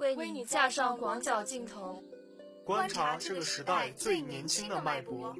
[0.00, 2.02] 为你架上广角镜头，
[2.64, 5.36] 观察这个时代最年轻的脉搏。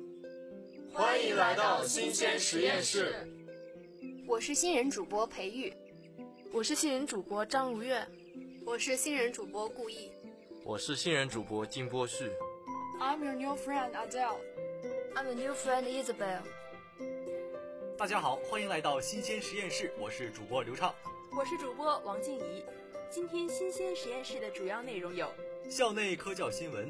[0.92, 3.26] 欢迎来到新鲜实验室。
[4.26, 5.72] 我是新人主播裴玉，
[6.52, 8.06] 我是新人主播张如月，
[8.66, 10.12] 我是新人主播顾毅，
[10.62, 12.30] 我是新人主播金波旭。
[13.00, 14.36] I'm your new friend Adele.
[15.14, 16.42] I'm a new friend Isabel.
[17.96, 20.94] 大家好，欢迎来到新鲜实验室，我是主播刘畅，
[21.34, 22.62] 我是主播王静怡。
[23.10, 25.28] 今天新鲜实验室的主要内容有：
[25.68, 26.88] 校内科教新闻，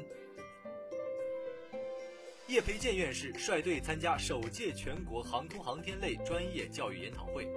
[2.45, 7.47] 叶培建院士率队参加首届全国航空航天类专业教育研讨会；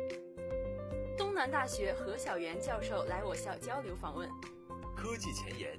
[1.14, 4.26] 东南大学何小元教授来我校交流访问；
[4.96, 5.76] 科技前沿，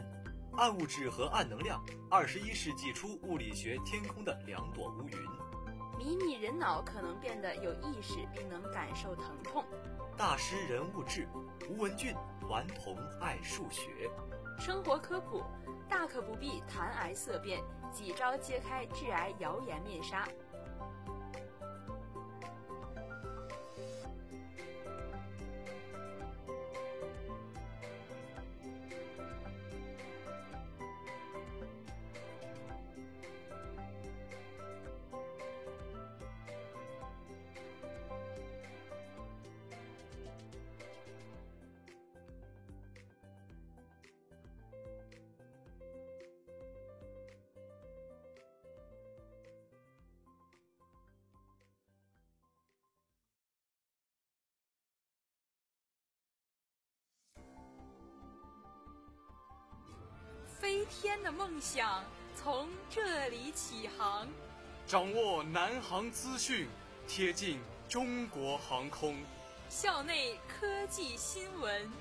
[0.55, 5.17] 暗物质和暗能量，二十一世纪初物理学天空的两朵乌云；
[5.97, 9.63] 迷你人脑可能变得有意识并能感受疼痛；
[10.17, 11.27] 大师人物志，
[11.69, 12.15] 吴文俊。
[12.47, 13.89] 顽童爱数学，
[14.59, 15.43] 生活科普，
[15.89, 17.59] 大可不必谈癌色变，
[17.91, 20.27] 几招揭开致癌谣言面纱。
[60.89, 62.03] 天的梦想
[62.35, 64.27] 从这里起航，
[64.85, 66.67] 掌握南航资讯，
[67.07, 69.15] 贴近中国航空。
[69.69, 71.91] 校内科技新闻。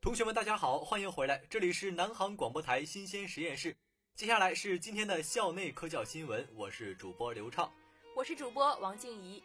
[0.00, 3.76] 同学们，大家好，欢迎回来，这里是南航广播台新鲜实验室。
[4.14, 7.72] 接下来是今天的校内科教新闻，我是主播刘畅，
[8.16, 9.42] 我是主播王静怡。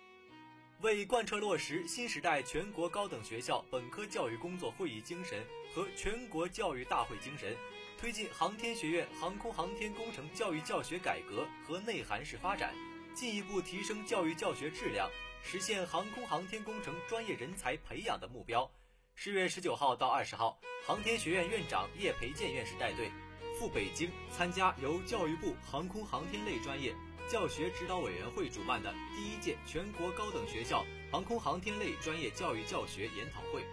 [0.82, 5.44] 为贯彻落实新时代全国高等学校本科教育工作会议精神
[5.74, 7.58] 和全国教育大会精神，
[8.00, 12.76] 推进航天学院航空航天工程教育教学改革和内涵式发展，
[13.16, 15.10] 进一步提升教育教学质量，
[15.42, 18.70] 实现航空航天工程专业人才培养的目标。
[19.16, 23.09] 十月十九号到二十号，航天学院院长叶培建院士带队
[23.58, 26.94] 赴北京参加由教育部航空航天类专业。
[27.30, 33.66] 教学指导委员会主办的第一届全国高等学校航空航天类专业教育教学研讨会，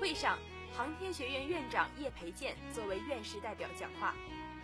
[0.00, 0.38] 会上，
[0.74, 4.14] 航天学院院长叶培建作为院士代表讲话。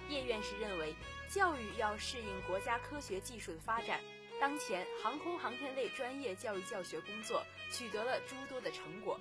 [0.08, 0.94] 叶院士认为，
[1.28, 4.00] 教育要适应国家科学技术的发展。
[4.40, 9.20] 当前，航空航天类专业教育教学工作取得了诸多的成果，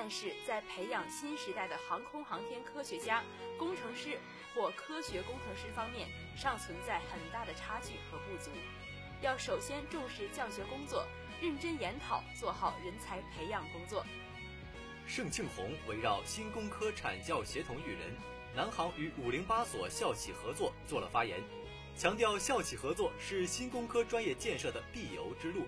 [0.00, 3.20] 但是在培养新时代的航空航天科学家、
[3.58, 4.16] 工程师
[4.54, 8.52] 或科学工程师方面，尚存在很大的差距和不足。
[9.20, 11.04] 要首先重视教学工作，
[11.42, 14.06] 认真研讨，做好人才培养工作。
[15.04, 18.14] 盛庆红围绕新工科产教协同育人，
[18.54, 21.42] 南航与五零八所校企合作做了发言，
[21.96, 25.66] 强调校企合作是新工科专业建设的必由之路，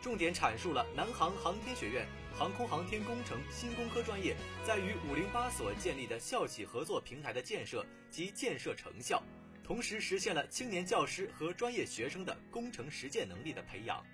[0.00, 2.08] 重点阐述了南航航天学院
[2.38, 9.22] 航空航天工程新工科专业在与五零八所建立的校企合作平台的建设及建设成效，
[9.64, 14.04] 同时实现了青年教师和专业学生的工程实践能力的培养。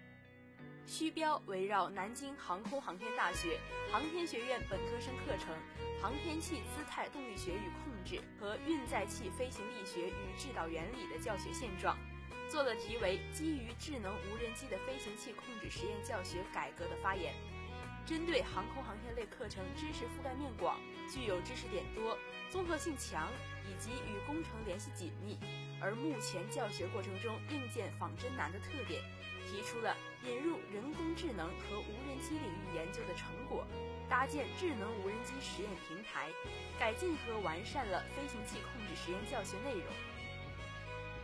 [0.87, 3.59] 虚标围绕南京航空航天大学
[3.91, 5.53] 航天学院本科生课程
[6.01, 11.99] 《航天器姿态动力学与控制》和运载器飞行力学与制导原理的教学现状，
[12.49, 17.35] 做了题为“基于智能无人机的飞行器控制实验教学改革”的发言。
[18.05, 22.19] 针对航空航天类课程知识覆盖面广、具有知识点多、
[22.51, 23.31] 综合性强
[23.65, 25.39] 以及与工程联系紧密，
[25.81, 29.01] 而目前教学过程中硬件仿真难的特点，
[29.47, 33.65] 提出了引入人工智能和无人机领域研究的成果，
[34.11, 36.29] 搭建智能无人机实验平台，
[36.79, 39.87] 改进和完善了飞行器控制实验教学内容。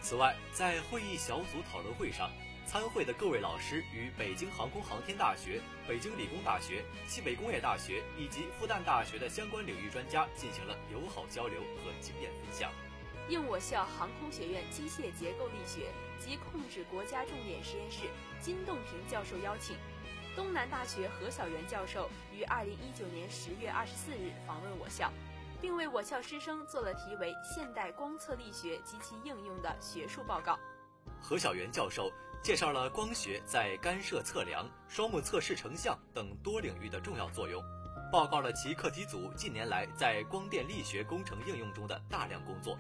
[0.01, 2.31] 此外，在会议小组讨论会上，
[2.69, 12.71] 参会的各位老师与北京航空航天大学、北京理工大学、西北工业大学以及复旦大学的相关领域专家进行了友好交流和经验分享。
[13.27, 15.89] 应我校航空学院机械结构力学
[16.21, 18.01] 及控制国家重点实验室
[18.39, 19.75] 金栋平教授邀请，
[20.37, 25.11] 东南大学何小元教授于二零一九年十月二十四日访问我校，
[25.59, 30.59] 并为我校师生做了题为《现代光测力学及其应用》的学术报告。
[31.19, 32.13] 何小元教授
[32.43, 37.63] 介绍了光学在干涉测量、双目测试成像等多领域的重要作用，
[38.11, 42.79] 报告了其课题组近年来在光电力学工程应用中的大量工作。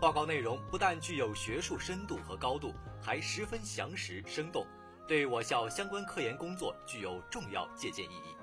[0.00, 4.64] 报告内容不但具有学术深度和高度，还十分详实生动，
[5.08, 8.36] 对我校相关科研工作具有重要借鉴意义。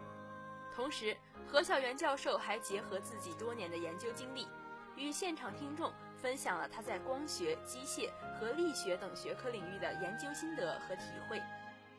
[0.76, 1.16] 同时，
[1.48, 4.48] 何小元教授还结合自己多年的研究经历，
[4.96, 5.94] 与现场听众。
[6.22, 8.10] 分享了他在光学、机械
[8.40, 11.42] 和力学等学科领域的研究心得和体会。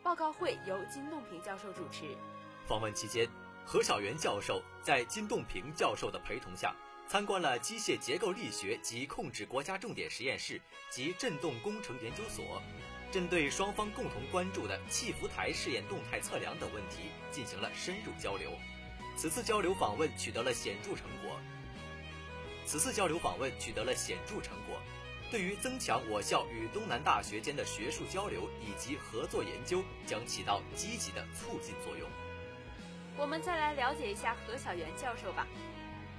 [0.03, 2.17] 报告会由金栋平教授主持。
[2.67, 3.29] 访问期间，
[3.65, 6.75] 何小元教授在金栋平教授的陪同下，
[7.07, 10.61] 参观了机械结构力学及控制国家重点实验室
[10.91, 12.63] 及振动工程研究所，
[13.11, 18.53] 针对双方共同关注的气浮台试验动态测量等问题进行了深入交流。
[19.17, 21.37] 此次交流访问取得了显著成果。
[22.69, 24.77] 此次交流访问取得了显著成果，
[25.31, 32.07] 对于增强我校与东南大学间的学术交流以及合作研究将起到积极的促进作用。
[33.17, 35.47] 我们再来了解一下何小元教授吧。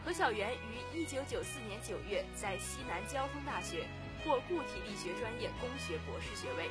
[0.03, 0.57] 何小元
[0.95, 3.85] 于1994年9月在西南交通大学
[4.25, 6.67] 获固体力学专业工学博士学位，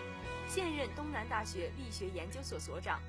[0.48, 3.00] 现任东南大学力学研究所所长，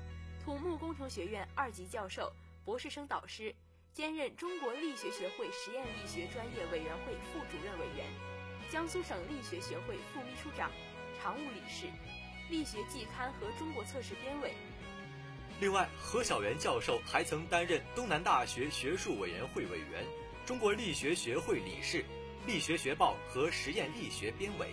[0.44, 2.32] 土木工程学院二级教授、
[2.64, 3.52] 博士生导师。
[3.92, 8.06] 兼任中国力学学会实验力学专业委员会副主任委员，
[8.70, 10.70] 江苏省力学学会副秘书长、
[11.20, 11.86] 常务理事，
[12.48, 14.54] 力学季刊和中国测试编委。
[15.60, 20.06] 另外，何小元教授还曾担任东南大学学术委员会委员、
[20.46, 22.04] 中国力学学会理事、
[22.46, 24.70] 力学学报和实验力学编委，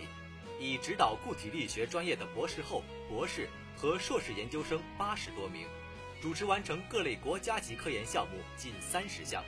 [0.60, 5.66] 已指导固体力学专业的博士后、博士和硕士研究生八十多名。
[6.20, 9.44] 主持完成各类国家级科研项目近三十项，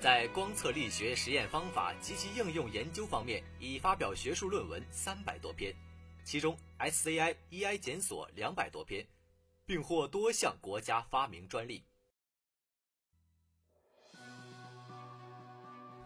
[0.00, 5.72] 在光测力学实验方法及其应用研究方面已发表学术论文三百多篇，
[6.24, 9.06] 其中 SCI、EI 检索两百多篇，
[9.64, 11.84] 并获多项国家发明专利。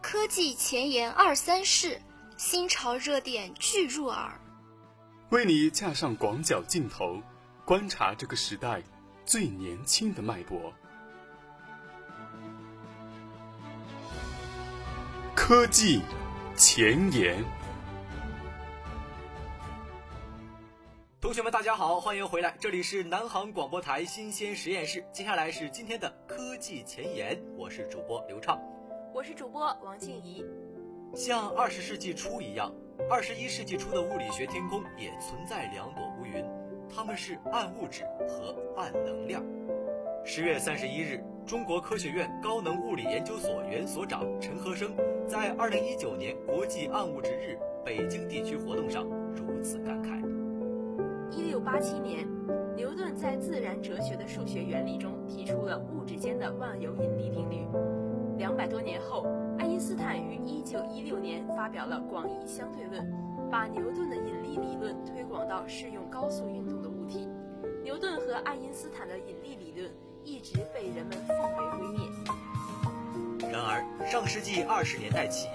[0.03, 1.99] 科技前沿二三事，
[2.37, 4.39] 新潮热点俱入耳，
[5.31, 7.19] 为你架上广角镜头，
[7.65, 8.83] 观察这个时代。
[9.25, 10.71] 最年轻的脉搏，
[15.35, 16.03] 科技
[16.55, 17.43] 前沿。
[21.19, 25.03] 同学们，大家好，欢迎回来，这里是南航广播台新鲜实验室。
[25.11, 28.61] 接下来是今天的科技前沿，我是主播刘畅，
[29.11, 30.45] 我是主播王静怡。
[31.15, 32.71] 像二十世纪初一样，
[33.09, 36.45] 二十一世纪初的物理学天空也存在两朵乌云。
[36.89, 39.43] 它们是暗物质和暗能量。
[40.23, 44.91] 十月三十一日，中国科学院高能物理研究所原所长陈和生
[45.27, 49.03] 在二零一九年国际暗物质日北京地区活动上
[49.35, 50.19] 如此感慨：
[51.29, 52.27] 一六八七年，
[52.75, 57.67] 牛顿在自然哲学的数学原理中提出了物质间的万有引力定律。
[58.37, 59.27] 两百多年后，
[59.59, 63.05] 爱因斯坦于一九一六年发表了广义相对论。
[63.55, 67.25] 把牛顿的引力理论推广到适用高速运动的物体。
[67.85, 69.89] 牛顿和爱因斯坦的引力理论
[70.25, 73.49] 一直被人们奉为圭臬。
[73.49, 75.47] 然而，上世纪二十年代起，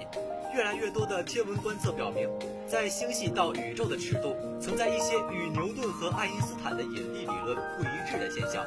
[0.55, 2.27] 越来越多的天文观测表明，
[2.67, 8.65] 在星系到宇宙的尺度存在一些与牛顿和爱因斯坦的引力理论不一致的现象。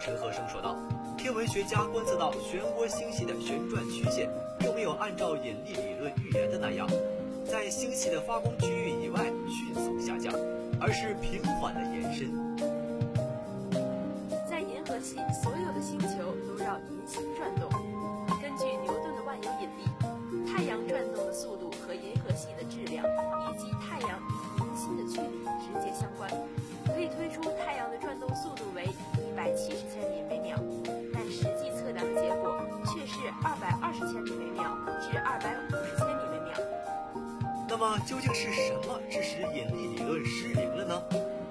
[0.00, 0.74] 陈和生说道
[1.18, 6.88] ：“天文学家观测到漩涡星系的旋转曲线，并没有按照引力理论预言的那样。”
[7.50, 10.32] 在星系的发光区域以外迅速下降，
[10.80, 12.30] 而是平缓的延伸。
[38.32, 41.02] 是什么致使引力理论失灵了呢？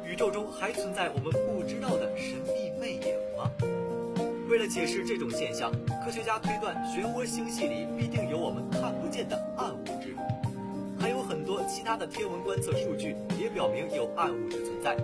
[0.05, 3.51] 宇宙中还存在我们不知道的神秘魅影吗？
[4.49, 5.71] 为了解释这种现象，
[6.03, 10.15] 科学家推断漩涡星系里必定有我们看不见的暗物质。
[10.99, 14.97] 还有很多其他的天文观测数据也表明有暗物质存在。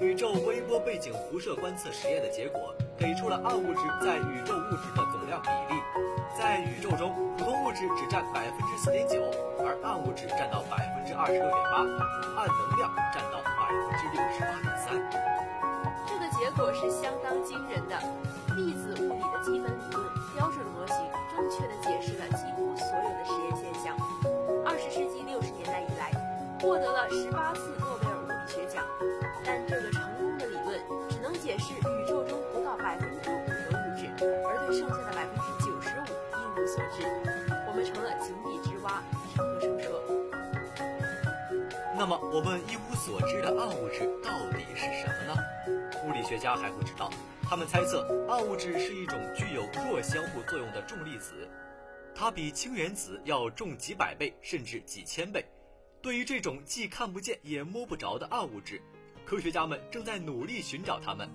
[0.00, 5.80] 宇宙微波背景辐射观测实验的结果给出了暗物质在宇宙物质的总量比例。
[6.38, 7.12] 在宇宙中，
[7.80, 9.16] 质只占百分之四点九，
[9.64, 11.78] 而暗物质占到百分之二十六点八，
[12.36, 15.00] 暗能量占到百分之六十八点三。
[16.06, 17.96] 这个结果是相当惊人的。
[18.54, 19.79] 粒子物理的基本
[42.32, 45.34] 我们一无所知的暗物质到底是什么呢？
[46.06, 47.10] 物理学家还不知道，
[47.42, 51.48] 他们猜测暗物质是一种具有弱相互作用的重粒子，
[52.14, 55.44] 它比氢原子要重几百倍甚至几千倍。
[56.00, 58.80] 对于这种既看不见也摸不着的暗物质，
[59.26, 61.28] 科学家们正在努力寻找它们。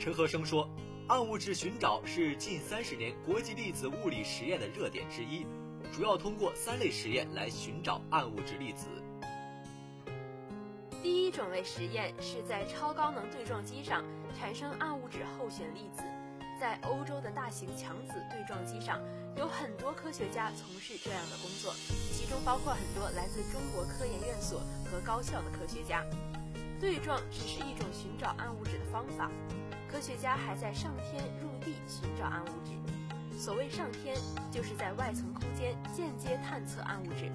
[0.00, 0.68] 陈和生说
[1.06, 5.46] ：“暗物质寻找是近三十年国际粒子物理实验的热点之一，
[5.92, 8.88] 主要通过三类实验来寻找暗物质粒子。”
[11.02, 14.04] 第一种类实验是在超高能对撞机上
[14.38, 16.02] 产生暗物质候选粒子，
[16.60, 19.00] 在欧洲的大型强子对撞机上，
[19.36, 21.72] 有很多科学家从事这样的工作，
[22.12, 26.04] 其中包括很多来自中国科研院所和高校的科学家。
[26.78, 29.30] 对撞只是一种寻找暗物质的方法，
[29.90, 32.72] 科学家还在上天入地寻找暗物质。
[33.38, 34.16] 所谓上天，
[34.50, 37.30] 就是在外层空间间接探测暗物质，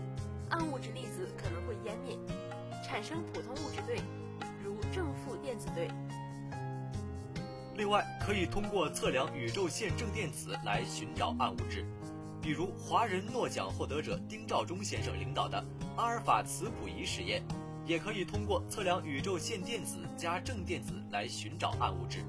[0.50, 2.16] 暗物质粒子可能会湮灭。
[2.86, 4.00] 产生普通物质对，
[4.64, 5.90] 如正负电子对。
[7.76, 11.84] 另外，可以通过测量宇宙线正电子来寻找暗物质，
[12.40, 15.66] 比如华人诺奖获得者丁肇中先生领导的
[15.98, 17.44] 阿尔法磁谱仪实验，
[17.86, 22.20] 也可以通过测量宇宙线电子加正电子来寻找暗物质，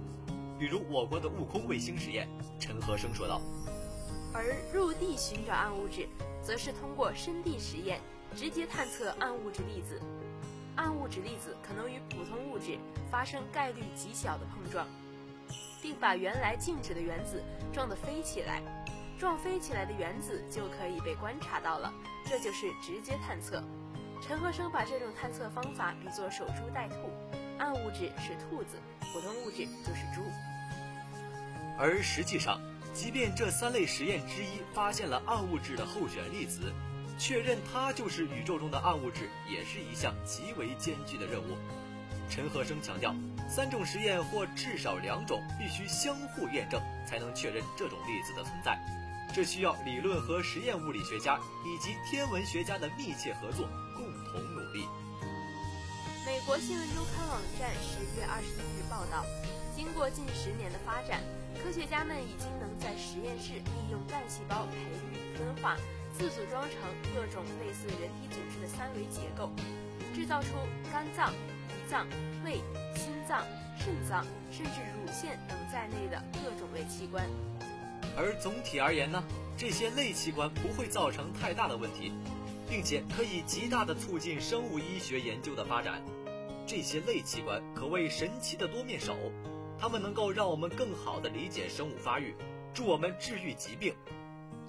[0.58, 2.26] 比如我国的悟空卫星实验。
[2.58, 3.40] 陈和生说道。
[4.32, 6.08] 而入地寻找暗物质，
[6.42, 8.00] 则是通过深地实验
[8.34, 10.00] 直接探测暗物质粒子。
[10.76, 12.78] 暗物质粒子可能与普通物质
[13.10, 14.86] 发生概率极小的碰撞，
[15.82, 17.42] 并把原来静止的原子
[17.72, 18.62] 撞得飞起来，
[19.18, 21.92] 撞飞起来的原子就可以被观察到了，
[22.26, 23.62] 这就是直接探测。
[24.22, 26.96] 陈和生把这种探测方法比作守株待兔，
[27.58, 28.76] 暗物质是兔子，
[29.12, 30.22] 普通物质就是猪。
[31.78, 32.60] 而实际上，
[32.94, 36.72] 即便这三类实验之一发现了暗物质的候选粒子。
[37.18, 41.56] 确认它就是宇宙中的暗物质，也是一项极为艰巨的任务。
[42.28, 43.14] 陈和生强调，
[43.48, 48.78] 三种实验或至少两种必须相互验证，才能确认这种粒子的存在。
[49.34, 54.86] 这需要理论和实验物理学家以及天文学家的密切合作，共同努力。
[56.24, 59.24] 美国新闻周刊网站十月二十一日报道，
[59.76, 61.20] 经过近十年的发展，
[61.62, 64.76] 科学家们已经能在实验室利用干细胞培
[65.12, 65.76] 育分化。
[66.18, 66.80] 自组装成
[67.14, 69.50] 各种类似人体组织的三维结构，
[70.14, 70.48] 制造出
[70.90, 71.30] 肝脏、
[71.68, 72.06] 胰脏、
[72.42, 72.54] 胃、
[72.94, 73.44] 心脏、
[73.78, 77.28] 肾脏，甚至乳腺等在内的各种类器官。
[78.16, 79.22] 而总体而言呢，
[79.58, 82.10] 这些类器官不会造成太大的问题，
[82.66, 86.00] 并且可以极大的促进生物医学研究的发展。
[86.66, 89.14] 这些类器官可谓神奇的多面手，
[89.78, 92.34] 它们能够让我们更好地理解生物发育，
[92.72, 93.94] 助我们治愈疾病。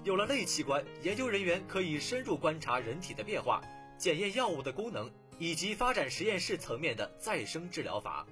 [0.08, 3.62] 有了类器官，研究人员可以深入观察人体的变化，
[3.98, 8.26] 检验药物的功能，以及发展实验室层面的再生治疗法。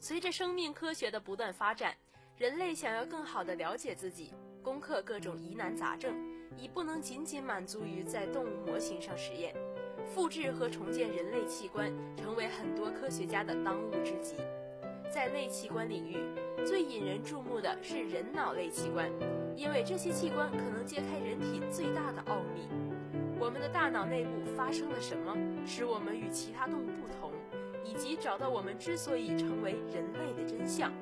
[0.00, 1.94] 随着生命科学的不断发展，
[2.36, 6.12] 人类想要更好地了解自己，攻克各种疑难杂症，
[6.56, 9.54] 已不能仅仅满足于在动物模型上实验。
[10.12, 14.34] 复制和重建人类器官，成为很多科学家的当务之急。
[15.14, 16.16] 在类器官领域，
[16.66, 19.08] 最引人注目的是人脑类器官，
[19.58, 22.68] 因为这些器官可能揭开人体最大的奥秘：
[23.40, 25.36] 我们的大脑内部发生了什么，
[25.66, 27.32] 使我们与其他动物不同，
[27.82, 30.92] 以及找到我们之所以成为人类的真相。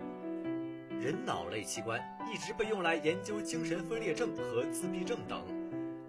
[0.98, 2.00] 人脑类器官
[2.32, 5.44] 一直被用来研究精神分裂症和自闭症等，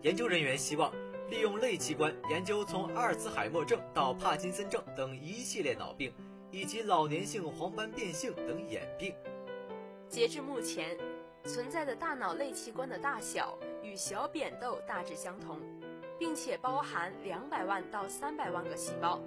[0.02, 0.90] 研究人员希望
[1.30, 6.14] 利用类器官研究从阿尔茨海默症到帕金森症等一系列脑病。
[6.50, 9.14] 以及老年性黄斑变性等眼病。
[10.08, 10.98] 截至目前，
[11.48, 15.58] 存在的大脑类器官的大小与小扁豆大致相同，
[16.20, 19.22] 并且包含两百万到三百万个细胞。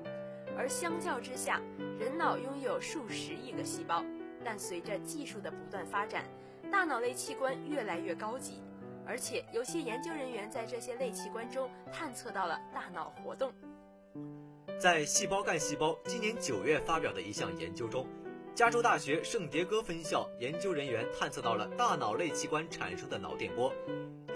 [0.54, 1.62] 而相较之下，
[1.98, 4.04] 人脑拥有数十亿个细胞。
[4.44, 6.24] 但随着技术的不断发展，
[6.70, 8.62] 大脑类器官越来越高级，
[9.06, 13.52] 而且有些研究人员在这些类器官中探测到了大脑活动。
[14.78, 18.06] 在《细胞干细胞》今年九月发表的一项研究中，
[18.60, 23.72] 加州大学圣迭戈分校研究人员探测到了大脑类器官产生的脑电波。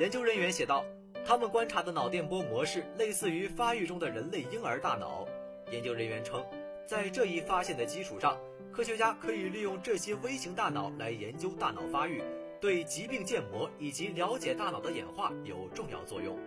[0.01, 0.83] 研究人员写道，
[1.27, 5.29] 他们观察的脑电波模式类似于发育中的人类婴儿大脑。
[5.71, 6.43] 研究人员称，
[6.87, 8.35] 在这一发现的基础上，
[8.73, 12.23] 科学家可以利用这些微型大脑来研究大脑发育，
[12.59, 16.39] 对疾病建模以及了解大脑的演化有重要作用。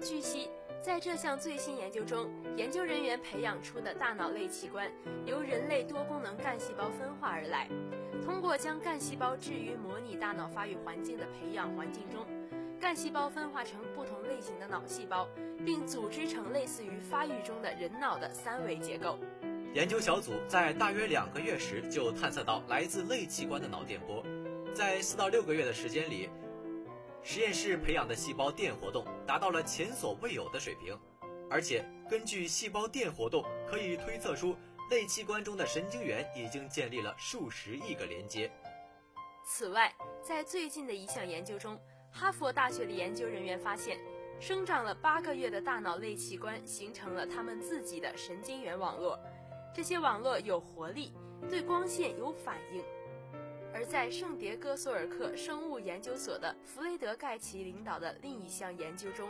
[0.00, 0.48] 据悉。
[0.82, 4.90] 在这项最新研究中，研究人员培养出的大脑类器官
[5.24, 7.68] 由人类多功能干细胞分化而来。
[8.24, 12.26] 通过将干细胞置于模拟大脑发育环境的培养环境中，
[12.80, 15.28] 干细胞分化成不同类型的脑细胞，
[15.64, 19.16] 并组织成类似于发育中的人脑的三维结构。
[19.74, 24.20] 研究小组在大约两个月时就探测到来自类器官的脑电波，
[24.74, 26.28] 在四到六个月的时间里，
[27.24, 30.98] 实验室培养的细胞电活动达到了前所未有的水平，
[31.48, 34.56] 而且根据细胞电活动可以推测出
[34.90, 38.50] 类器官中的神经元已经建立了数十亿个连接。
[39.44, 41.78] 此外，在最近的一项研究中，
[42.10, 43.98] 哈佛大学的研究人员发现，
[44.40, 49.18] 生长了八个月的大脑类器官形成了他们自己的神经元网络。
[49.72, 51.12] 这些网络有活力，
[51.48, 52.82] 对光线有反应。
[53.82, 59.28] 而在圣迭戈索尔克生物研究所的弗雷德盖奇领导的另一项研究中，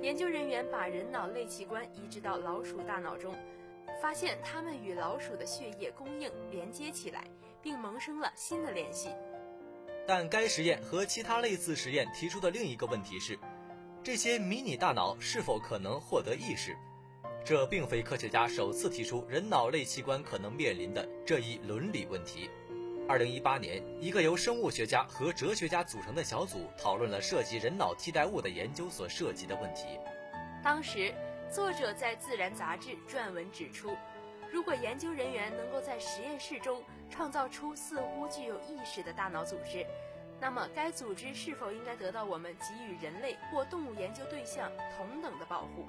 [0.00, 3.34] 研究人员把人脑类器官移植到老鼠大脑中，
[4.00, 7.26] 发现它们与老鼠的血液供应连接起来，
[7.60, 9.10] 并萌生了新的联系。
[10.08, 13.38] 但该实验和其他类似实验提出的另一个问题是：
[14.02, 16.74] 这些迷你大脑是否可能获得意识？
[17.44, 22.48] 这并非科学家首次提出人脑类器官可能面临的这一伦理问题。
[23.10, 29.98] 二零一八年，一个由生物学家和哲学家组成的小组讨论了涉及人脑替代物的研究所涉及的问题。
[30.62, 31.12] 当时，
[31.50, 33.96] 作者在《自然》杂志撰文指出，
[34.52, 39.84] 如果研究人员能够在实验室中创造出似乎具有意识的大脑组织，
[40.40, 45.84] 那么该组织是否应该得到我们给予人类或动物研究对象同等的保护？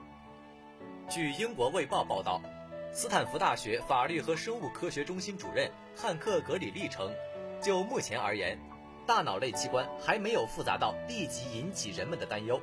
[1.08, 2.42] 据英国《卫报》报道，
[2.94, 7.10] 斯坦福大学法律和生物科学中心主任汉克·格里利称，
[7.62, 8.60] 就目前而言，
[9.08, 12.60] 大脑类器官还没有复杂到立即引起人们的担忧。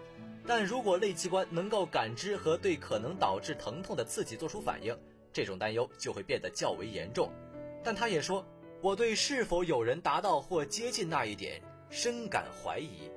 [0.46, 4.94] 但如果类器官能够感知和对可能导致疼痛的刺激做出反应，
[5.32, 7.32] 这种担忧就会变得较为严重。
[7.82, 8.44] 但他也说，
[8.82, 13.10] 我对是否有人达到或接近那一点深感怀疑。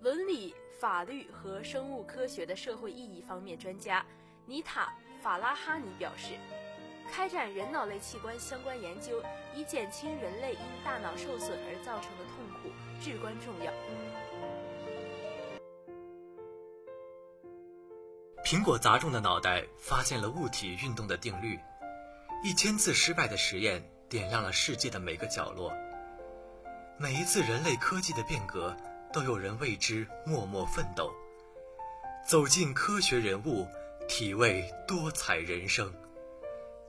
[0.00, 0.54] 伦理。
[0.78, 4.04] 法律和生物科学的社会意义方面专家
[4.44, 4.94] 尼塔·
[5.26, 6.34] 法拉哈尼表示，
[7.10, 9.20] 开展人脑类器官相关研究，
[9.56, 12.70] 以减轻人类因大脑受损而造成的痛苦，
[13.02, 13.72] 至关重要。
[18.44, 21.58] 苹果砸中的脑袋发现了物体运动的定律，
[22.44, 25.72] 一千次失败的实验点亮了世界的每个角落。
[27.00, 28.76] 每一次人类科技的变革。
[29.12, 31.10] 都有人为之默默奋斗。
[32.26, 33.66] 走进科学人物，
[34.08, 35.92] 体味多彩人生。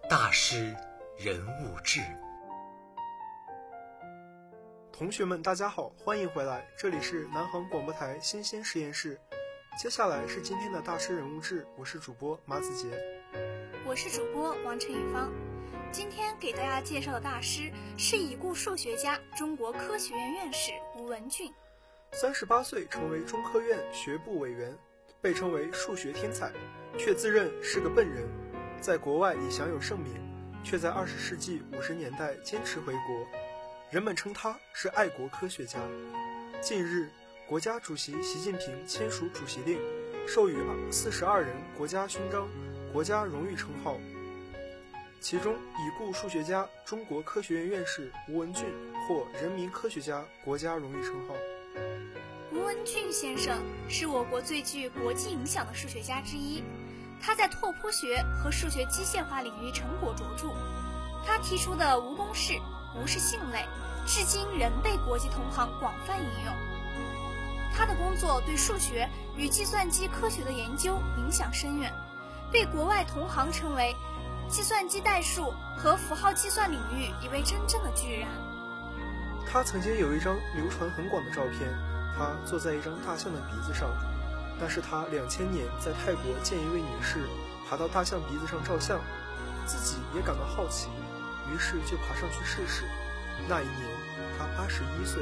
[0.08, 0.74] 大师
[1.18, 2.00] 人物志。
[4.94, 9.20] 同学们，大家好，欢迎回来，这里是南航广播台新鲜实验室。
[9.80, 12.88] 接下来是今天的大师人物志，我是主播马子杰，
[13.86, 15.32] 我是主播王晨宇芳。
[15.92, 21.52] 今天给大家介绍的大师是已故数学家、中国科学院院士吴文俊。
[22.12, 24.78] 三十八岁成为中科院学部委员，
[25.20, 26.52] 被称为数学天才，
[26.98, 28.28] 却自认是个笨人，
[28.80, 30.14] 在国外已享有盛名，
[30.64, 33.02] 却在二十世纪五十年代坚持回国。
[33.90, 35.80] 人们称他是爱国科学家。
[36.62, 37.10] 近日，
[37.48, 39.80] 国家主席习近平签署主席令，
[40.28, 40.58] 授予
[40.92, 42.48] 四十二人国家勋章、
[42.92, 43.98] 国家荣誉称号，
[45.22, 48.66] 其中已故数学家、中国科学院院士吴文俊
[49.08, 51.36] 获人民科学家国家荣誉称号。
[52.68, 56.62] 吴文俊先生是我国最具国际影响的数学家之一，
[57.18, 60.54] 他在拓扑学和数学机械化领域成果卓著。
[61.26, 62.60] 他提出的无公式、
[62.94, 63.66] 无是性类，
[64.06, 66.54] 至今仍被国际同行广泛应用。
[67.74, 71.90] 他的工作对数学与计算机科学的研究影响深远，
[72.52, 73.96] 被国外同行称为
[74.50, 78.28] 计算机代数和符号计算领域一位真正的巨人。
[79.50, 81.97] 他曾经有一张流传很广的照片。
[82.18, 83.88] 他坐在一张大象的鼻子上，
[84.60, 87.20] 那是他两千年在泰国见一位女士
[87.70, 89.00] 爬到大象鼻子上照相，
[89.68, 90.90] 自己也感到好奇，
[91.54, 92.86] 于是就爬上去试试。
[93.48, 93.88] 那一年
[94.38, 95.22] 他八十一岁。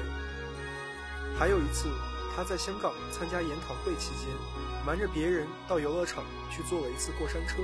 [1.38, 1.89] 还有一次，
[2.34, 4.29] 他在香港参加研讨会期间，
[4.86, 7.58] 瞒着别人到游乐场去坐了一次过山车。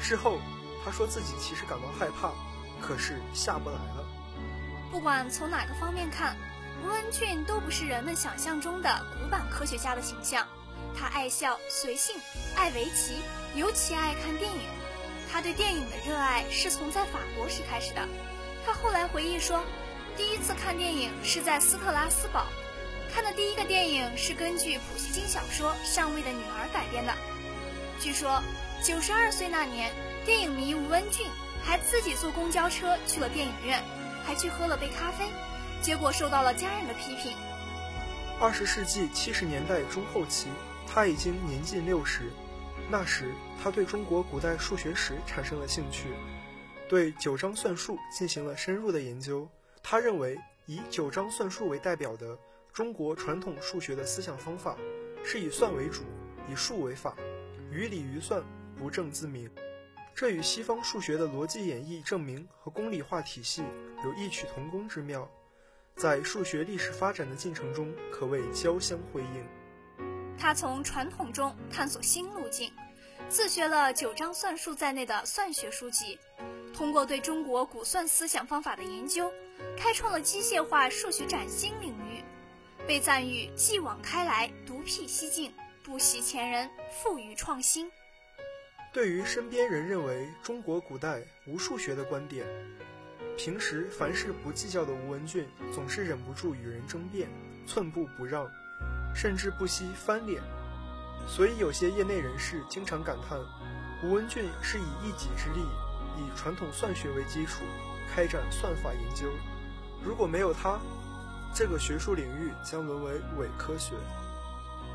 [0.00, 0.40] 事后，
[0.84, 2.32] 他说自己其实感到害怕，
[2.80, 4.04] 可是下不来了。
[4.90, 6.36] 不管从哪个方面看。
[6.84, 10.46] 吴文俊都不是人们想象中的古板科学家的形象，
[10.94, 12.14] 他爱笑、随性、
[12.54, 13.22] 爱围棋，
[13.54, 14.68] 尤其爱看电影。
[15.32, 18.06] 他对电影的热爱是从在法国时开始的。
[18.66, 19.64] 他后来回忆说，
[20.14, 22.44] 第一次看电影是在斯特拉斯堡，
[23.14, 27.14] 看的第一个电影是根据普希金小说《上尉的女儿》改编的。
[27.98, 28.42] 据说，
[28.82, 29.90] 九十二岁那年，
[30.26, 31.30] 电影迷吴文俊
[31.64, 33.82] 还自己坐公交车去了电影院，
[34.22, 35.24] 还去喝了杯咖啡。
[35.84, 37.36] 结果受到了家人的批评。
[38.40, 40.48] 二十世纪七十年代中后期，
[40.88, 42.30] 他已经年近六十。
[42.90, 46.08] 那时，他对中国古代数学史产生了兴趣，
[46.88, 49.46] 对九章算术进行了深入的研究。
[49.82, 52.38] 他认为，以九章算术为代表的
[52.72, 54.78] 中国传统数学的思想方法，
[55.22, 56.04] 是以算为主，
[56.50, 57.14] 以数为法，
[57.70, 58.42] 于理于算，
[58.78, 59.50] 不证自明。
[60.14, 63.62] 这与西方数学的逻辑演绎证明和公理化体系
[64.02, 65.30] 有异曲同工之妙，
[65.96, 69.46] 在数学历史发展的进程中可谓交相辉映。
[70.36, 72.72] 他从传统中探索新路径，
[73.28, 76.18] 自学了九章算术在内的算学书籍，
[76.74, 79.32] 通过对中国古算思想方法的研究，
[79.76, 82.24] 开创了机械化数学崭新领域，
[82.88, 85.54] 被赞誉继往开来，独辟蹊径，
[85.84, 87.88] 不习前人，富于创新。
[88.92, 92.46] 对于身边人认为中国古代无数学的观点，
[93.36, 97.28] 平时凡事不计较的吴文俊总是忍不住与人争辩，
[97.66, 98.48] 寸步不让。
[99.14, 100.42] 甚至不惜翻脸，
[101.28, 103.38] 所以有些业内人士经常感叹，
[104.02, 105.60] 吴文俊是以一己之力，
[106.18, 107.62] 以传统算学为基础，
[108.12, 109.30] 开展算法研究。
[110.02, 110.80] 如果没有他，
[111.54, 113.94] 这个学术领域将沦为伪科学。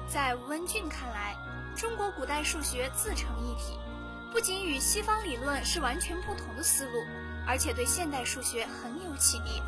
[0.06, 1.34] 在吴文俊看来，
[1.78, 3.80] 中国古代数学自成一体，
[4.34, 6.92] 不仅与西方理论是完全不同的思路，
[7.50, 9.60] 而且对现代数学很有启迪。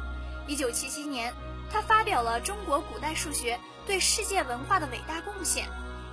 [0.46, 1.34] 一九七七年，
[1.67, 3.56] 他发表了《中国古代数学》。
[3.84, 5.67] 对世界文化的伟大贡献。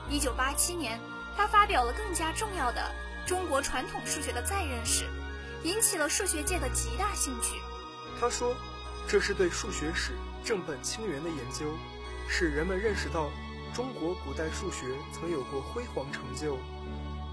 [0.08, 0.98] 一九八七年，
[1.36, 2.82] 他发表了更加重要的
[3.26, 5.04] 中国传统数学的再认识，
[5.62, 7.60] 引起了数学界的极大兴趣。
[8.18, 8.56] 他说
[9.06, 11.66] ：“这是对数学史正本清源的研究，
[12.26, 13.30] 使人们认识到
[13.74, 16.56] 中国古代数学曾有过辉煌成就。”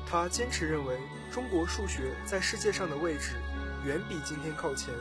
[0.05, 0.99] 他坚持认为，
[1.31, 3.41] 中国数学在世界上的位置
[3.85, 4.91] 远比今天靠前。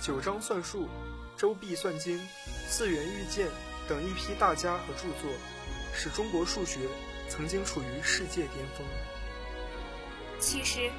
[0.00, 0.88] 九章算术、
[1.36, 2.24] 周髀算经、
[2.68, 3.48] 四元玉鉴。
[3.88, 5.32] 等一批大家和著作，
[5.94, 6.80] 使中国数学
[7.26, 8.86] 曾经处于世界巅峰。
[10.38, 10.90] 其实，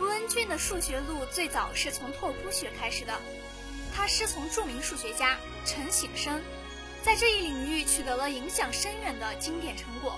[0.00, 3.12] 吴文俊的数学路最早是从拓扑学开始的。
[3.92, 6.40] 他师从著名数学家陈省身，
[7.02, 10.16] 在这一领域取得了影响深远的经典成果。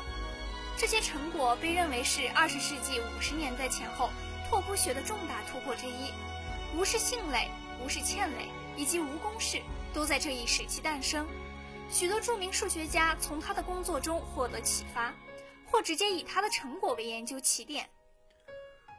[0.76, 4.10] 这些成果被认为是二十世纪五十年代前后
[4.48, 6.10] 拓扑学的重大突破之一。
[6.76, 7.48] 吴氏性垒、
[7.84, 9.60] 吴氏嵌垒以及吴公式
[9.92, 11.26] 都在这一时期诞生。
[11.90, 15.14] 许多著名数学家从他的工作中获得启发，
[15.66, 17.88] 或直接以他的成果为研究起点。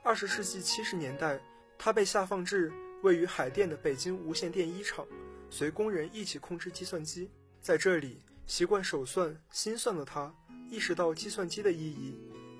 [0.04, 1.40] 二十世纪七十年代，
[1.78, 2.72] 他被下放至
[3.04, 5.06] 位于海淀的北京无线电一厂，
[5.50, 7.30] 随工人一起控制计算机。
[7.62, 10.34] 在这里，习惯手算、心算的他，
[10.70, 12.18] 意识到计算机的意义，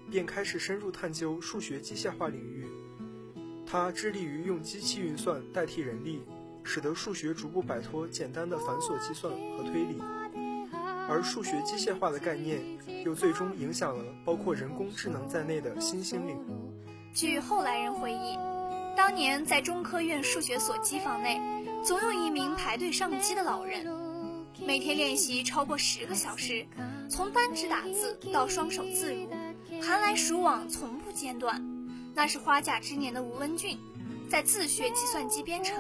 [0.10, 2.66] 便开始深入探究数学机械化领域。
[3.66, 6.22] 他致力于用机器运算代替人力，
[6.64, 10.02] 使得数学逐步摆脱简单的繁琐计算和推理。
[11.08, 12.62] 而数学机械化的概念，
[13.04, 16.52] 又最终影响了包括人工智能在内的新兴领域。
[17.14, 18.38] 据后来人回忆，
[18.96, 21.40] 当年在中科院数学所机房内，
[21.84, 23.86] 总有一名排队上机的老人，
[24.64, 26.66] 每天练习超过十个小时，
[27.10, 29.28] 从单指打字到双手自如，
[29.82, 31.64] 寒来暑往从不间断。
[32.14, 33.78] 那是花甲之年的吴文俊，
[34.30, 35.78] 在自学计算机编程。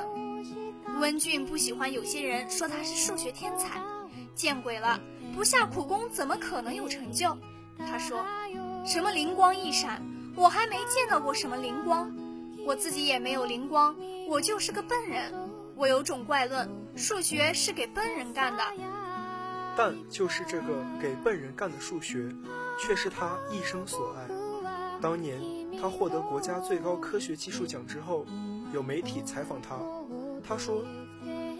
[0.96, 3.82] 吴文俊不喜欢有些人说他是数学天才，
[4.36, 5.00] 见鬼了！
[5.36, 7.38] 不下苦功，怎么可能有成就？
[7.78, 8.26] 他说
[8.86, 10.02] ：“什么灵光一闪，
[10.36, 12.12] 我还没见到过什么灵光，
[12.66, 13.96] 我自己也没有灵光，
[14.28, 15.34] 我就是个笨人。
[15.76, 18.64] 我有种怪论，数学是给笨人干的。
[19.78, 22.30] 但就是这个给笨人干的数学，
[22.80, 24.28] 却是他一生所爱。
[25.02, 25.42] 当年
[25.80, 28.26] 他获得国家最高科学技术奖之后，
[28.74, 29.78] 有媒体采访他，
[30.46, 30.84] 他说：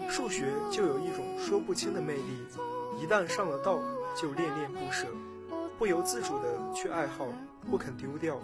[0.08, 2.46] 数学就有一种说不清的魅力。”
[3.00, 3.78] 一旦上了道，
[4.14, 5.06] 就恋恋不舍，
[5.78, 7.26] 不由自主的去爱好，
[7.70, 8.38] 不肯丢掉，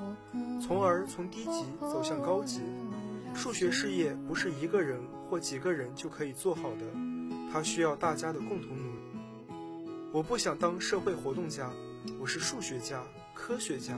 [0.62, 2.62] 从而从低级走向高级。
[3.34, 6.86] 数学事业不是一个人或几个人就可以做好的，
[7.52, 9.58] 它需要大家的共同努力。
[10.10, 11.70] 我不想当社会活动家，
[12.20, 13.02] 我是数学家、
[13.34, 13.94] 科学家。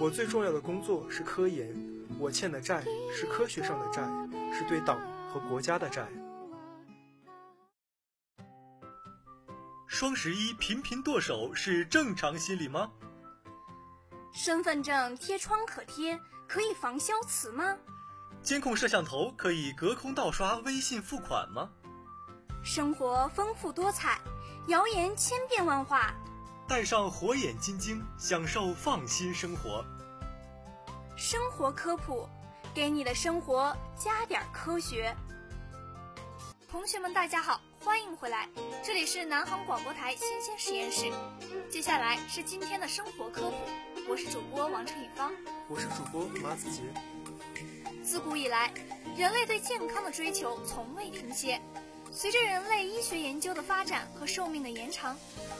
[0.00, 1.74] 我最重要的工作是科研，
[2.18, 4.02] 我欠的债是科学上的债，
[4.52, 6.06] 是对党和国家的债。
[9.86, 12.90] 双十一频频剁手是正常心理吗？
[14.32, 17.76] 身份证贴窗可贴，可以防消磁吗？
[18.42, 21.70] 监控摄像头可以隔空盗刷微信付款吗？
[22.62, 24.20] 生活丰富多彩，
[24.66, 26.14] 谣言千变万化。
[26.68, 29.84] 戴上火眼金睛，享受放心生活。
[31.16, 32.28] 生活科普，
[32.74, 35.14] 给你的生活加点科学。
[36.68, 37.60] 同学们，大家好。
[37.78, 38.48] 欢迎回来，
[38.84, 41.12] 这里是南航广播台新鲜实验室。
[41.70, 43.56] 接下来是今天的生活科普，
[44.08, 45.30] 我是主播王晨宇芳，
[45.68, 46.82] 我是主播马子杰。
[48.02, 48.74] 自古以来，
[49.16, 51.60] 人类对健康的追求从未停歇。
[52.16, 55.14] 随着人类医学研究的发展和寿命的延长，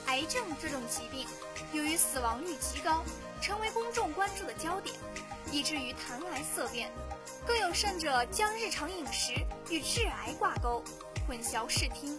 [0.06, 1.26] 癌症这种疾病
[1.74, 3.04] 由于死亡率极高，
[3.42, 4.96] 成为公众关注的焦点，
[5.52, 6.90] 以至于谈癌色变。
[7.46, 9.34] 更有甚者，将日常饮食
[9.68, 10.82] 与致癌挂钩，
[11.28, 12.18] 混淆视听。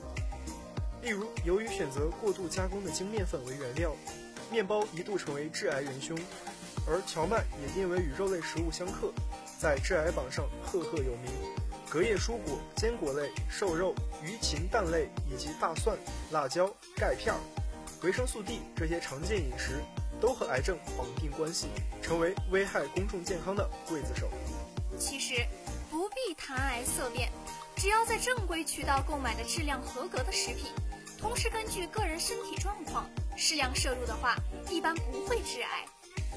[1.02, 3.96] 例如，由于选择过度加工的精面粉为原料，
[4.52, 6.16] 面包一度成为致癌元凶，
[6.86, 9.12] 而荞麦也因为与肉类食物相克，
[9.60, 11.57] 在致癌榜上赫赫有名。
[11.90, 15.98] 隔夜蔬果、坚果类、瘦肉、鱼禽蛋类以及大蒜、
[16.32, 17.34] 辣椒、钙片、
[18.04, 19.82] 维生素 D 这些常见饮食，
[20.20, 21.68] 都和癌症绑定关系，
[22.02, 24.30] 成为危害公众健康的刽子手。
[25.00, 25.36] 其实
[25.90, 27.32] 不必谈癌色变，
[27.78, 30.66] 只要在正规渠道购买的质量合格的食品，
[31.18, 34.36] 同时根据个人身体状况适量摄入的话，
[34.70, 35.86] 一般不会致癌。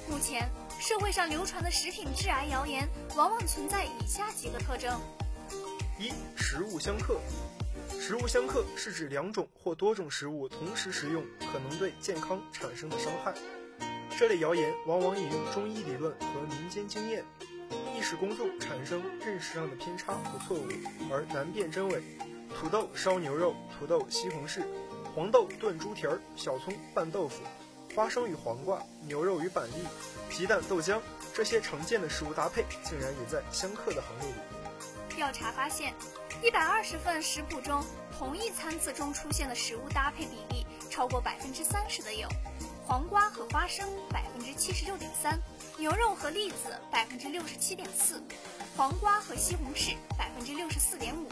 [0.08, 5.00] 目前社会上流传的食品致癌谣言，往往存在以下几个特征。
[6.00, 7.20] 一食物相克，
[8.00, 13.34] 食物相克是指两种或多种食物同时食用可能对健康产生的伤害。
[14.18, 17.22] 这类谣言往往引用中医理论和民间经验，
[17.94, 20.66] 易使公众产生认识上的偏差和错误，
[21.12, 22.02] 而难辨真伪。
[22.58, 24.62] 土豆烧牛肉、土豆西红柿、
[25.14, 27.42] 黄豆炖猪蹄儿、小葱拌豆腐、
[27.94, 29.86] 花生与黄瓜、牛肉与板栗、
[30.34, 30.98] 鸡蛋豆浆，
[31.34, 34.34] 这些常见的食物搭配，竟然也在相克的行列里。
[35.20, 35.92] 调查发现，
[36.42, 37.84] 一百二十份食谱中，
[38.18, 42.26] 同一餐次中出现的食物搭配比例超过百分之三十的有：
[42.86, 45.38] 黄瓜和花生百分之七十六点三，
[45.76, 48.22] 牛肉和栗子百分之六十七点四，
[48.74, 51.28] 黄瓜和西红柿百分之六十四点五，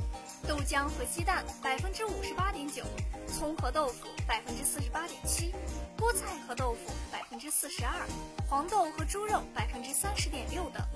[0.47, 2.85] 豆浆和鸡蛋百分之五十八点九，
[3.27, 5.55] 葱和豆腐百分之四十八点七，
[5.97, 8.07] 菠菜和豆腐百分之四十二，
[8.51, 10.87] 黄豆和猪肉百分之三十点六等。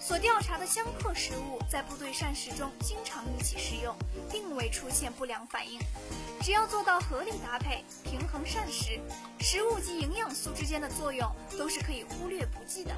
[0.00, 3.94] 所调查的相克食物在部队膳食中经常一起食用，
[4.32, 5.78] 并未出现不良反应。
[6.40, 8.98] 只要做到合理搭配、平衡膳食，
[9.40, 12.96] 食物及营养素之间的作用都是可以忽略不计的。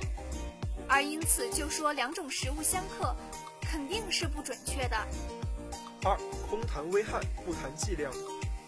[0.88, 3.14] 而因此就说两种食物相克，
[3.60, 4.96] 肯定是不准确的。
[6.04, 6.16] 二，
[6.48, 8.12] 空谈危害，不谈剂量。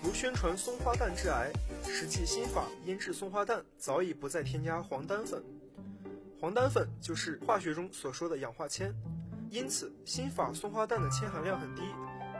[0.02, 1.52] 如宣传松花蛋致癌，
[1.86, 5.42] 实际新法腌制松花蛋早已不再添加黄丹粉。
[6.44, 8.94] 黄丹粉就是化学中所说的氧化铅，
[9.48, 11.80] 因此新法松花蛋的铅含量很低，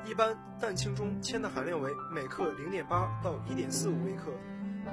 [0.04, 4.24] 一般蛋清中铅的含量为每克零点八到一点四五微克，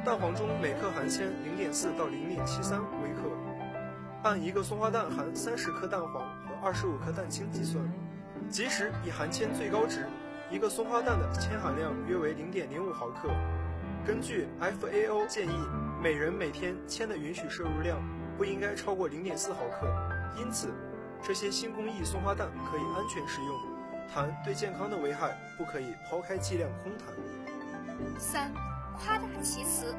[0.05, 3.23] 蛋黄中每克含铅零点四到零点七三微克。
[4.23, 6.13] 按一个松花蛋含三十克蛋黄
[6.47, 7.83] 和二十五克蛋清计算，
[8.49, 10.07] 即使以含铅最高值，
[10.49, 13.27] 一个松花蛋的铅含量约为零点零五毫克。
[14.07, 15.67] 根据 FAO 建议，
[16.01, 18.01] 每人每天铅的允许摄入量。
[18.41, 19.87] 不应该超过零点四毫克，
[20.35, 20.73] 因此，
[21.21, 23.55] 这些新工艺松花蛋可以安全食用。
[24.11, 27.13] 谈对健康的危害，不可以抛开剂量空谈。
[28.17, 28.51] 三，
[28.97, 29.95] 夸大其词，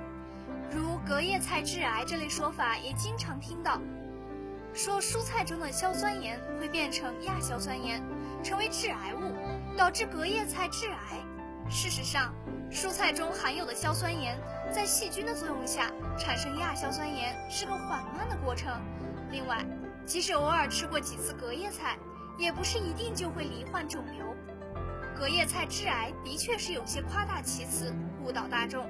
[0.72, 3.80] 如隔夜菜致癌这类说法也经常听到，
[4.74, 8.02] 说蔬菜中的硝酸盐会变成亚硝酸盐，
[8.42, 11.24] 成为致癌物，导致隔夜菜致癌。
[11.70, 12.34] 事实上，
[12.72, 14.36] 蔬菜中含有的硝酸盐，
[14.72, 18.72] 在细菌的作用下产生亚硝酸盐是个缓慢的过程。
[19.30, 19.64] 另外，
[20.06, 21.98] 即使偶尔吃过几次隔夜菜，
[22.38, 24.34] 也不是一定就会罹患肿瘤。
[25.14, 28.86] 隔夜菜致癌的确是有些夸大其词，误导大众。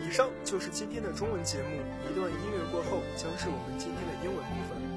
[0.00, 4.95] 以上就是今天的中文节目，一段音乐过后将是我们今天的英文部分。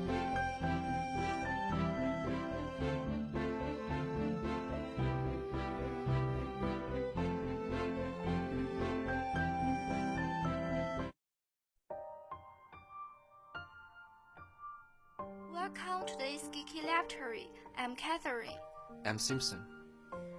[19.05, 19.59] I'm Simpson.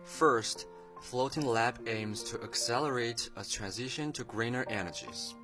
[0.05, 0.67] First,
[1.01, 5.35] Floating Lab aims to accelerate a transition to greener energies.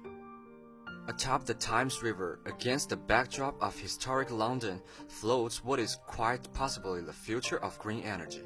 [1.09, 7.01] Atop the Thames River, against the backdrop of historic London, floats what is quite possibly
[7.01, 8.43] the future of green energy.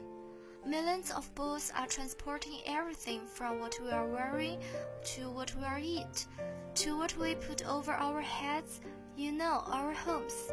[0.65, 4.61] Millions of boats are transporting everything from what we are wearing
[5.05, 6.27] to what we are eat,
[6.75, 8.83] to what we put over our heads,
[9.17, 10.53] you know, our homes.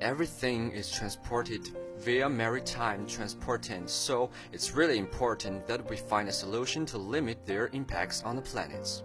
[0.00, 6.86] Everything is transported via maritime transportation, so it's really important that we find a solution
[6.86, 9.02] to limit their impacts on the planet.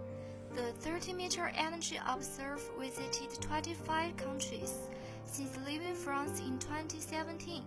[0.54, 4.88] The 30 meter energy observer visited 25 countries
[5.26, 7.64] since leaving France in 2017.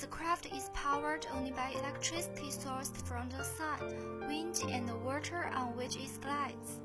[0.00, 5.50] The craft is powered only by electricity sourced from the sun, wind, and the water
[5.54, 6.80] on which it glides.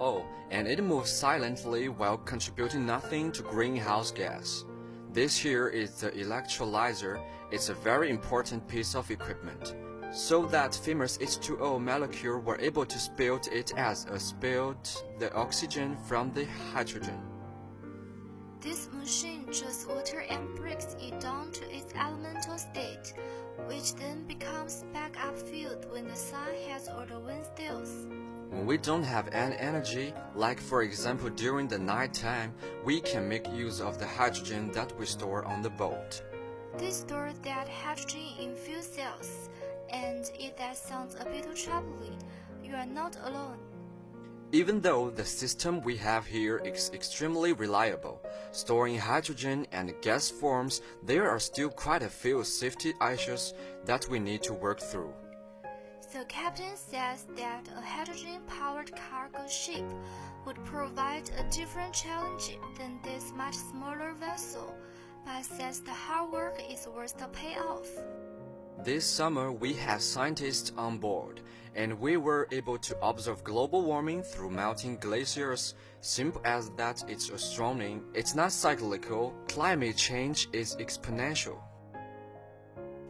[0.00, 4.64] Oh, and it moves silently while contributing nothing to greenhouse gas.
[5.12, 7.20] This here is the electrolyzer.
[7.50, 9.74] It's a very important piece of equipment.
[10.12, 15.96] So that famous H2O molecule were able to spill it as a spilled the oxygen
[16.06, 17.20] from the hydrogen.
[18.60, 23.14] This machine draws water and breaks it down to its elemental state,
[23.66, 28.06] which then becomes backup fuel when the sun has or the wind stills.
[28.50, 33.28] When we don't have any energy, like for example during the night time, we can
[33.28, 36.22] make use of the hydrogen that we store on the boat.
[36.78, 39.50] They store that hydrogen in fuel cells,
[39.90, 42.16] and if that sounds a bit troubling,
[42.64, 43.58] you are not alone.
[44.50, 50.80] Even though the system we have here is extremely reliable, storing hydrogen and gas forms,
[51.02, 53.52] there are still quite a few safety issues
[53.84, 55.12] that we need to work through.
[56.10, 59.84] The captain says that a hydrogen-powered cargo ship
[60.46, 64.74] would provide a different challenge than this much smaller vessel,
[65.26, 67.86] but says the hard work is worth the payoff.
[68.82, 71.42] This summer, we had scientists on board,
[71.74, 75.74] and we were able to observe global warming through melting glaciers.
[76.00, 78.00] Simple as that, it's astronomy.
[78.14, 79.34] It's not cyclical.
[79.46, 81.58] Climate change is exponential.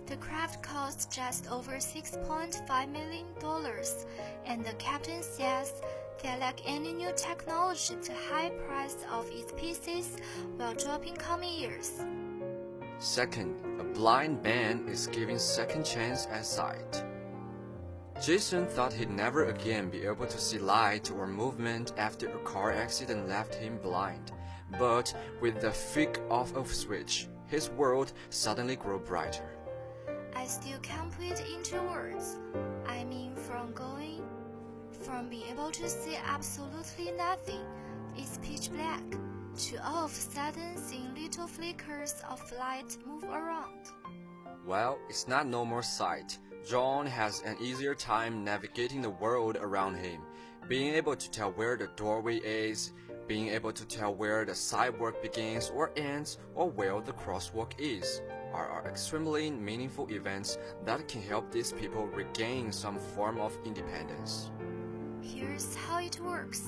[0.09, 3.27] The craft costs just over $6.5 million,
[4.47, 5.83] and the captain says
[6.23, 10.17] that like any new technology, the high price of its pieces
[10.57, 12.01] will drop in coming years.
[12.99, 17.05] Second, a blind man is given second chance at sight.
[18.25, 22.73] Jason thought he'd never again be able to see light or movement after a car
[22.73, 24.33] accident left him blind.
[24.79, 29.58] But with the flick of a switch, his world suddenly grew brighter.
[30.49, 32.39] Still can't put into words.
[32.87, 34.23] I mean, from going,
[35.03, 37.61] from being able to see absolutely nothing,
[38.17, 43.93] it's pitch black, to all of a sudden seeing little flickers of light move around.
[44.67, 46.39] Well, it's not normal sight.
[46.67, 50.23] John has an easier time navigating the world around him,
[50.67, 52.95] being able to tell where the doorway is,
[53.27, 58.23] being able to tell where the sidewalk begins or ends, or where the crosswalk is
[58.53, 64.51] are, extremely meaningful events that can help these people regain some form of independence.
[65.21, 66.63] Here's how it works.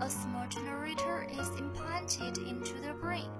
[0.00, 3.30] A small generator is implanted into the brain.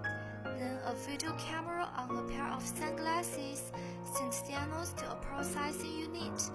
[0.45, 3.73] Then a video camera on a pair of sunglasses
[4.15, 6.51] sends signals to a processing unit.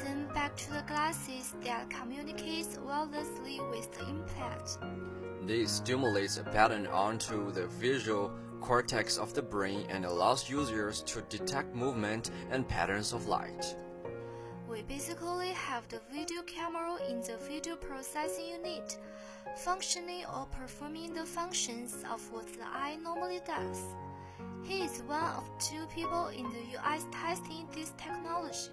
[0.00, 4.78] Then back to the glasses that communicates wirelessly with the implant.
[5.46, 8.30] This stimulates a pattern onto the visual
[8.62, 13.76] cortex of the brain and allows users to detect movement and patterns of light.
[14.68, 18.98] We basically have the video camera in the video processing unit,
[19.58, 23.80] functioning or performing the functions of what the eye normally does.
[24.62, 28.70] He is one of two people in the US testing this technology.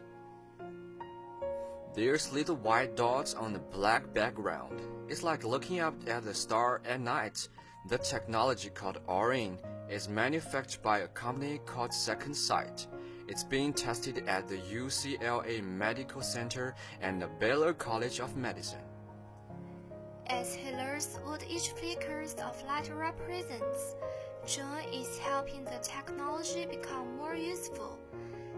[1.95, 4.79] There's little white dots on the black background.
[5.09, 7.49] It's like looking up at the star at night.
[7.87, 9.57] The technology called Orin
[9.89, 12.87] is manufactured by a company called Second Sight.
[13.27, 18.85] It's being tested at the UCLA Medical Center and the Baylor College of Medicine.
[20.27, 23.95] As he learns what each flicker of light represents,
[24.45, 27.99] John is helping the technology become more useful.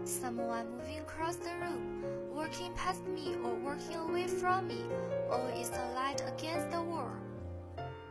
[0.04, 4.84] Someone moving across the room, walking past me or walking away from me,
[5.30, 7.12] or is the light against the wall.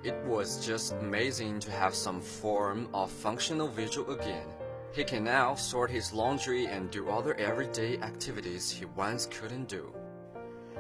[0.04, 4.48] It was just amazing to have some form of functional visual again.
[4.94, 9.94] He can now sort his laundry and do other everyday activities he once couldn't do.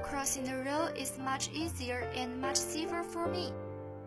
[0.01, 3.53] Crossing the road is much easier and much safer for me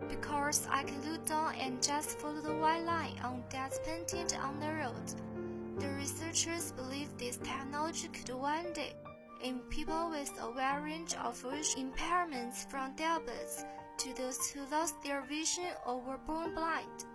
[0.09, 4.59] because I can look down and just follow the white line on that's painted on
[4.59, 5.79] the road.
[5.79, 8.93] The researchers believe this technology could one day,
[9.41, 13.63] in people with a wide range of vision impairments from diabetes
[13.97, 17.05] to those who lost their vision or were born blind.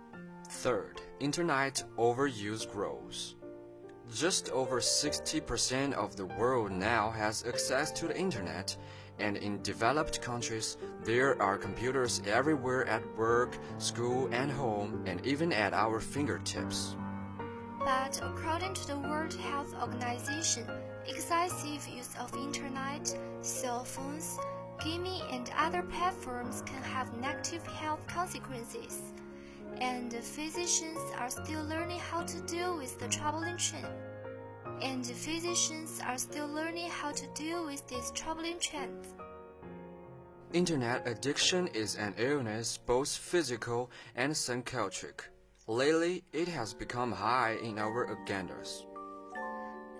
[0.49, 3.35] Third, internet overuse grows.
[4.13, 8.75] Just over 60% of the world now has access to the internet,
[9.19, 15.53] and in developed countries, there are computers everywhere at work, school, and home, and even
[15.53, 16.95] at our fingertips.
[17.79, 20.67] But according to the World Health Organization,
[21.07, 24.37] excessive use of internet, cell phones,
[24.83, 29.01] gaming, and other platforms can have negative health consequences.
[29.79, 33.87] And physicians are still learning how to deal with the troubling trend.
[34.81, 39.13] and physicians are still learning how to deal with these troubling trends.
[40.53, 45.29] Internet addiction is an illness both physical and psychiatric.
[45.67, 48.85] Lately, it has become high in our agendas.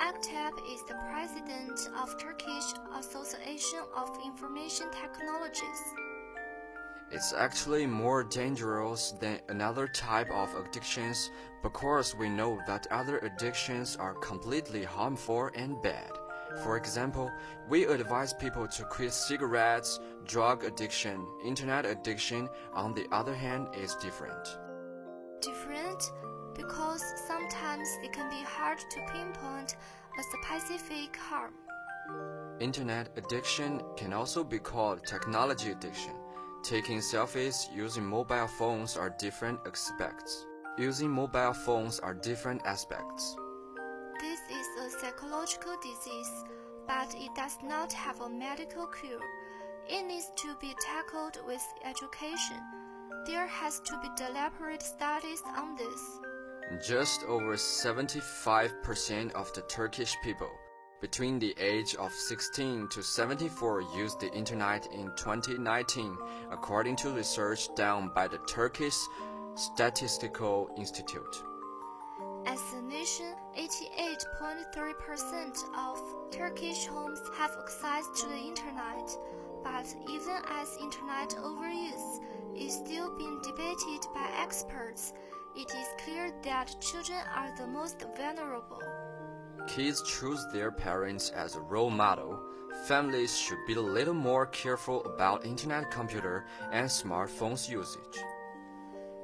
[0.01, 5.81] Aktep is the president of Turkish Association of Information Technologies.
[7.11, 11.29] It's actually more dangerous than another type of addictions
[11.61, 16.09] because we know that other addictions are completely harmful and bad.
[16.63, 17.29] For example,
[17.69, 23.93] we advise people to quit cigarettes, drug addiction, internet addiction, on the other hand, is
[24.01, 24.57] different.
[25.41, 26.11] Different?
[26.55, 29.75] Because sometimes it can be hard to pinpoint
[30.19, 31.53] a specific harm.
[32.59, 36.13] Internet addiction can also be called technology addiction.
[36.63, 40.45] Taking selfies using mobile phones are different aspects.
[40.77, 43.35] Using mobile phones are different aspects.
[44.19, 46.43] This is a psychological disease,
[46.87, 49.21] but it does not have a medical cure.
[49.89, 52.61] It needs to be tackled with education.
[53.25, 56.19] There has to be deliberate studies on this.
[56.79, 60.49] Just over 75% of the Turkish people
[61.01, 66.15] between the age of 16 to 74 used the internet in 2019,
[66.51, 68.95] according to research done by the Turkish
[69.55, 71.43] Statistical Institute.
[72.45, 75.99] As a nation, 88.3% of
[76.31, 79.17] Turkish homes have access to the internet,
[79.63, 82.21] but even as internet overuse
[82.55, 85.13] is still being debated by experts,
[85.55, 88.81] it is clear that children are the most vulnerable.
[89.67, 92.39] Kids choose their parents as a role model.
[92.87, 98.17] Families should be a little more careful about internet computer and smartphones usage.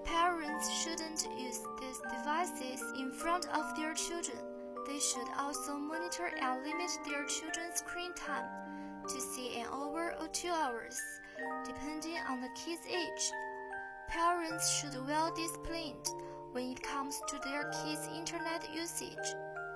[0.03, 4.37] Parents shouldn't use these devices in front of their children.
[4.85, 8.45] They should also monitor and limit their children's screen time
[9.07, 10.99] to see an hour or two hours,
[11.65, 13.31] depending on the kid's age.
[14.07, 16.09] Parents should be well disciplined
[16.53, 19.35] when it comes to their kids' internet usage.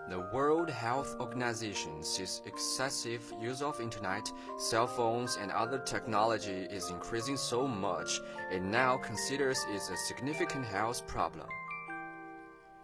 [0.09, 6.89] The World Health Organization says excessive use of internet, cell phones, and other technology is
[6.89, 8.19] increasing so much
[8.51, 11.47] it now considers it a significant health problem.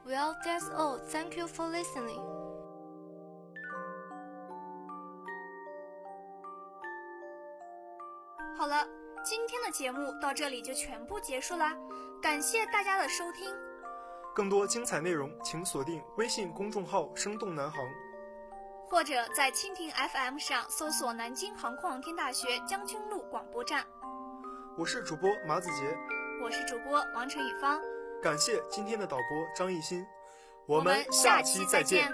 [0.05, 0.99] Well, that's all.
[0.99, 2.36] Thank you for listening.
[9.77, 11.77] 节目到这里就全部结束啦，
[12.19, 13.55] 感谢大家的收听。
[14.33, 17.85] 更多精彩内容，请锁定微信公众号“生动南航”，
[18.89, 23.85] 或者在蜻蜓 FM 上搜索“南京航空航天大学将军路广播站”。
[24.79, 25.95] 我是主播马子杰，
[26.41, 27.79] 我是主播王晨宇芳。
[28.19, 29.25] 感谢今天的导播
[29.55, 30.03] 张艺兴，
[30.65, 32.11] 我们下期再见。